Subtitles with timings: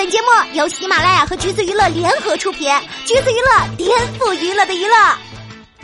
[0.00, 2.72] 本节目由喜马拉雅和橘子娱乐联合出品，
[3.04, 4.94] 橘子娱乐颠覆娱乐的娱乐。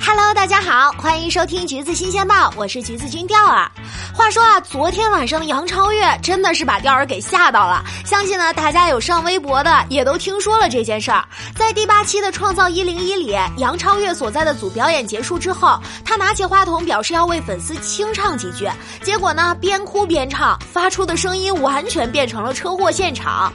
[0.01, 3.71] Hello，大家好，欢迎收听橘子新鲜报，我是橘子君钓儿。
[4.15, 7.85] 话说啊，昨天晚上的杨超越真的是把钓儿给吓到了。
[8.07, 11.23] 相信呢，大家有上微博的也都听说了这件事儿。
[11.55, 18.67] 在第八期的《创造一零一》里，杨超越所在的组表演结束之后，他拿起话筒表示要为粉丝清唱几句，
[19.03, 23.53] 结果呢，边哭边唱，发出的声音完全变成了车祸现场。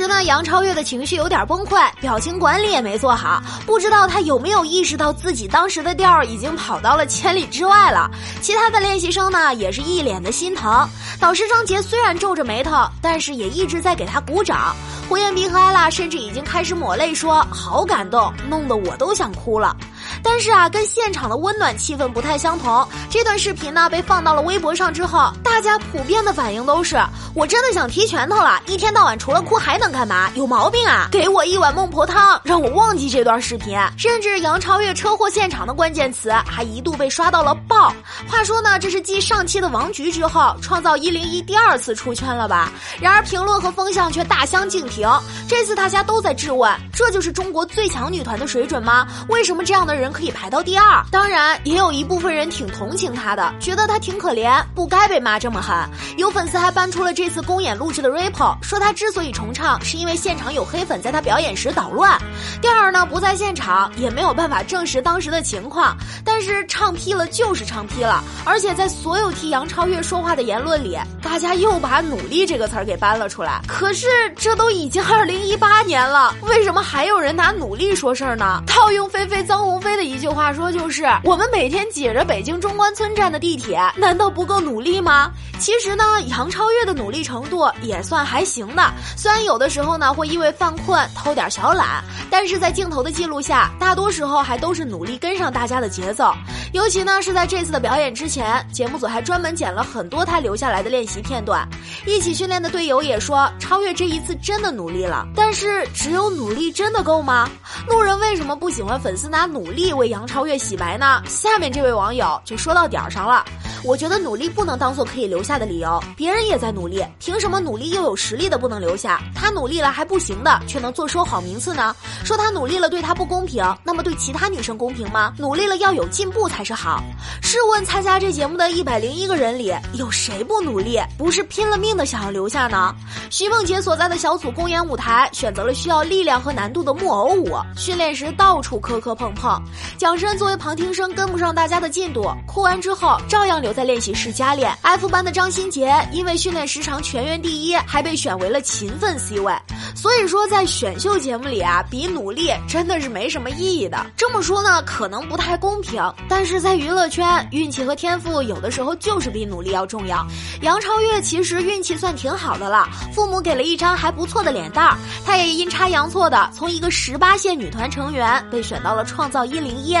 [0.00, 8.10] 时呢，杨超越的情绪有点崩溃，表情管理也没做好，不知道他有没有意识到自己当时的调儿已经跑到了千里之外了。
[8.40, 10.88] 其他的练习生呢，也是一脸的心疼。
[11.20, 14.74] 导师张杰虽然皱着眉头，但是也一直在给他鼓掌。
[15.06, 19.76] 胡彦斌和艾拉甚至已经开始抹泪，说好感动，弄得我都想哭了。
[20.22, 22.86] 但是啊，跟现场的温暖气氛不太相同。
[23.10, 26.96] 这段视频呢被放到了微博上之后，大家普遍的反应都是：
[27.34, 28.60] 我真的想踢拳头了！
[28.66, 30.30] 一天到晚除了哭还能干嘛？
[30.34, 31.08] 有毛病啊！
[31.10, 33.78] 给我一碗孟婆汤，让我忘记这段视频。
[33.96, 37.92] 甚至杨超越车祸现场的关键词还一度被刷到了爆。
[38.28, 42.70] 话说呢，这是继上期的王菊之后，创造一零一第二次出圈了吧？
[43.00, 45.08] 然而评论和风向却大相径庭。
[45.50, 49.04] 这次大家都在质问：这就是中国最强女团的水准吗？
[49.28, 51.04] 为什么这样的人可以排到第二？
[51.10, 55.74] 当然，也有一部分人挺同情她的，觉得她挺可怜，不该被骂这么狠。
[56.16, 62.16] 有粉丝还搬出了这次公演录制的 rapper 说她之所以重唱，是因为现场有黑粉在她表演时捣乱。
[62.62, 65.96] 第二呢，不在现场，也没有办法证实当时的情况。
[66.24, 73.60] 但是唱批了就是唱批了，而且在所有替杨超越说话的言论里，大家又把“努力”这个词儿给搬了出来。
[73.66, 74.06] 可是
[74.36, 78.62] 这都已经二零一八年了，为什么还有人拿努力说事儿呢？
[78.66, 85.30] 套用菲菲臧鸿飞的一句话说，就是我们每天挤着北京中关村站的地铁，难道不够努力吗？
[85.60, 88.82] 其实呢，杨超越的努力程度也算还行的，
[89.14, 96.32] 虽然有的时候呢会因为犯困偷点小懒，但是在镜头的记录下，大多时候还都是努力跟上大家的节奏。
[96.72, 101.68] 尤其呢是在这次的表演之前，节目组还专门剪了很多他留下来的练习片段。
[102.06, 105.26] 一起训练的队友也说，超越这一次真的努力了。
[105.36, 107.46] 但是只有努力真的够吗？
[107.86, 111.22] 路人为什么不喜欢粉丝拿努力为杨超越洗白呢？
[111.28, 113.44] 下面这位网友就说到点儿上了。
[113.82, 121.94] 我觉得努力不能当做可以留下的理由，别人也在努力，凭什么努力又有实力的不能留下，他努力了还不行的却能坐收好名次呢？
[122.22, 125.32] 说他努力了对他不公平，那么对其他女生公平吗？
[125.38, 127.02] 努力了要有进步才是好。
[127.42, 132.94] 试问参加这节目的一百零一个人里，有谁不努力，不是拼了命的想要留下呢？
[133.30, 139.60] 徐梦洁所在的小组公演舞台选择了需要力量和难度的木偶舞，训练时到处磕磕碰碰。
[139.96, 144.70] 蒋申作为旁听生跟不上大家的进度，哭完之后照样留在练习室加练。
[144.82, 149.52] F 班的张新杰因为训练时长全员第一，还被选为了勤奋 C 位。
[149.94, 154.06] 所以说，在选秀节目里啊，比努力真的是没什么意义的。
[154.16, 160.26] 这么说呢，可能不太公平，但是在娱乐圈，运气和天赋有的时候就是比努力要重要。
[160.62, 169.96] 杨超越其实运气算挺好的了，父母给了一张还不错的脸蛋儿，她也阴差阳错的从一个十八线女团成员被选到了创造一零一。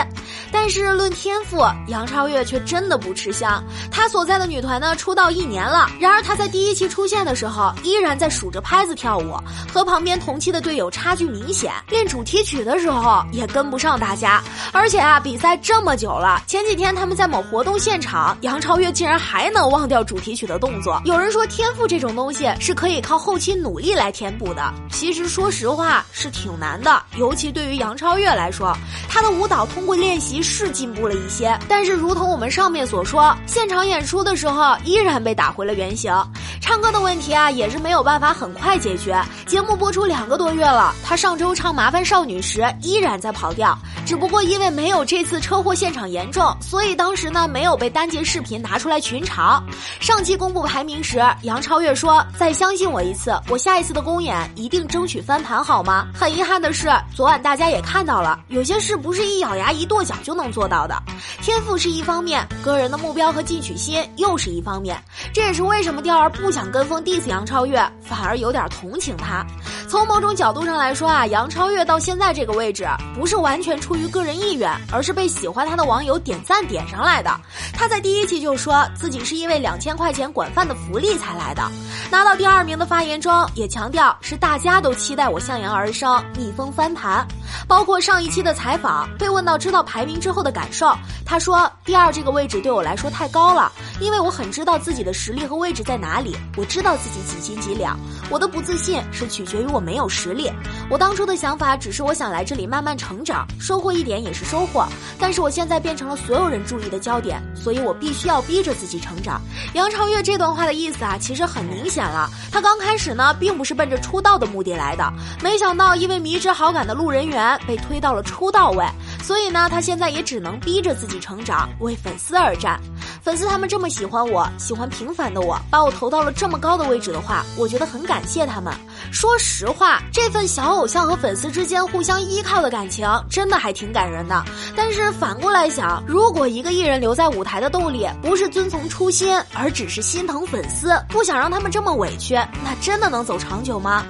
[0.52, 3.62] 但是论天赋，杨超越却真的不吃香。
[3.90, 9.36] 她所在的女团呢，出道一年了，然而她在第一期出现的时候，依然在数着拍子跳舞，
[9.72, 11.72] 和和旁边同期的队友差距明显。
[11.88, 14.42] 练主题曲的时候也跟不上大家。
[14.72, 21.00] 而且啊，比赛这么久了，前几天他们在某活动现场，杨超越竟然还能忘掉主题曲的动作。
[21.06, 28.76] 有人说天赋这种东西是可以靠后期努力来填补的，其实说实话是挺难的，尤其对于杨超越来说，
[29.08, 36.12] 她的舞蹈通过练习是进步了一些，但是如同我们上面所说，现场演出的时候依然被打回了原形。
[36.60, 39.20] 唱歌的问题啊，也是没有办法很快解决。
[39.46, 43.76] 节目播出两个多月了，她上周唱《麻烦少女》时依然在跑调，
[44.06, 49.60] 只不过因为没有这次车祸现场严重，所以当时呢没有被单节视频拿出来群嘲。
[50.00, 61.02] 上期公布排名时，杨超越说：“再相信我一次，我下一次的公演一定争取翻盘，好吗？”很遗憾的是，昨晚大家也看到了，有些事不是一咬牙一跺脚就能做到的。
[61.40, 64.96] 天赋是一方面，个人的目标和进取心又是一方面。
[65.32, 69.46] 这也是为什么调儿不想跟风 diss 杨超越，反而有点同情他。
[69.90, 77.28] 从某种角度上来说啊，杨超越到现在这个位置，不是完全出于个人意愿，而是被喜欢他的网友点赞点上来的。
[77.72, 81.68] 他在第一期就说自己是因为两千块钱管饭的福利才来的。
[82.08, 87.26] 拿到第二名的发言中也强调是大家都期待我向阳而生，逆风翻盘。
[87.66, 90.96] 包括上一期的采访，被问到知道排名之后的感受，
[91.26, 97.98] 他说第二这个位置对我来说太高了，因为我很知道自己的实力和位置在哪里，我知道自己几斤几两。
[98.30, 100.50] 我的不自信是取决于我没有实力。
[100.88, 104.86] 我当初的想法只是我想来这里慢慢成长，收获一点也是收获。
[105.18, 109.40] 但是我现在变成了所有人注意的焦点，所以我必须要逼着自己成长。
[109.74, 112.28] 杨超越这段话的意思啊，其实很明显了。
[112.52, 115.12] 她刚开始呢，并不是奔着出道的目的来的，
[115.42, 118.84] 没想到因为迷之好感的路人缘，被推到了出道位。
[119.22, 122.80] 所以呢，他现在也只能逼着自己成长，为粉丝而战。
[123.22, 128.72] 粉丝他们这么喜欢我，喜欢平凡的我，把我投到了这么高的位置的话，我觉得很感谢他们。
[129.12, 134.42] 说实话，这份小偶像和粉丝之间互相依靠的感情，真的还挺感人的。
[134.76, 142.34] 但是反过来想，如果一个艺人留在舞台的动力不是遵从初心，而只是心疼粉丝，不想让他们这么委屈，
[142.64, 144.04] 那真的能走长久吗？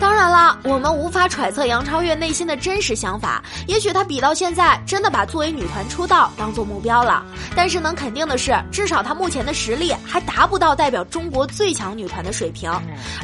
[0.00, 7.26] 当然了，我们无法揣测杨超越内心的真实想法，也许她比到现现在真的把作为女团出道当做目标了。
[7.56, 12.70] 但是能肯定的是，至少她目前的实力还达不到代表中国最强女团的水平。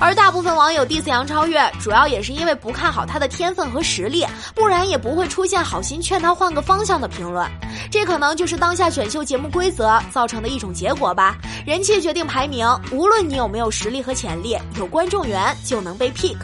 [0.00, 7.48] 而大部分网友 diss 杨超越，主要也是因为不看好她的天分和实力，不然也不会出现好心劝她换个方向的评论。
[7.92, 11.36] 这可能就是当下选秀节目规则造成的一种结果吧。
[11.64, 16.36] 人气决定排名，无论你有没有实力和潜力，有观众缘就能被 pick。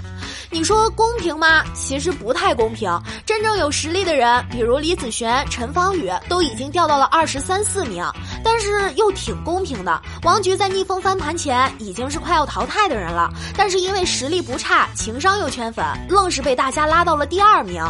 [0.57, 1.63] 你说公平吗？
[1.75, 2.91] 其实不太公平。
[3.27, 8.03] 真正有实力的人，比如李子璇、陈芳宇，都已经掉到了二十三四名，
[8.43, 10.01] 但是又挺公平的。
[10.23, 17.85] 王菊在逆风翻盘前已经是快要淘汰的人了，但是因为实力不差，情商又圈粉，愣是被大家拉到了第二名。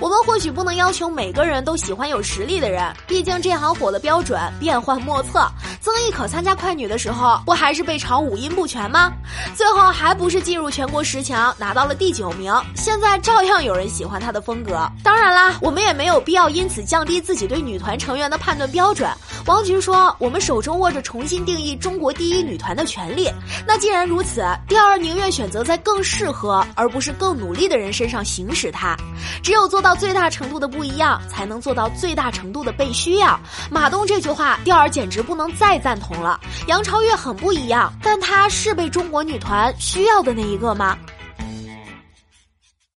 [0.00, 5.46] 我们或许不能要求每个人都喜欢有实力的人，毕竟这行火的标准变幻莫测。
[5.86, 9.12] 曾轶可参加快女的时候，不还是被嘲五音不全吗？
[9.54, 12.52] 最后还不是进入全国十强，拿到了第九名。
[12.74, 14.84] 现在照样有人喜欢她的风格。
[15.04, 19.08] 当然啦，我们也没有必要因此降低自己对女团成员的判断标准。
[19.46, 23.30] 王菊说：“我们手中握着重新定义中国第一女团的权利。
[23.64, 28.96] 那既然如此，第二宁愿选择在更适合而不是更努力的人身上行使它。
[29.42, 33.38] 只有做到最大程度的不一样，才能做到最大程度的被需要。”
[33.70, 36.40] 马东这句话，钓儿简直不能再赞同了。
[36.66, 40.96] 杨超越很不一样，但她是被中国女团需要的那一个吗？